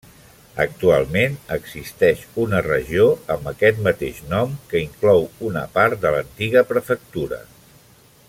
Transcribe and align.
Actualment 0.63 1.35
existeix 1.55 2.23
una 2.43 2.61
regió 2.67 3.05
amb 3.35 3.51
aquest 3.53 3.83
mateix 3.89 4.23
nom, 4.33 4.57
que 4.73 4.81
inclou 4.87 5.23
una 5.51 5.65
part 5.77 6.03
de 6.07 6.15
l'antiga 6.17 6.65
prefectura. 6.73 7.41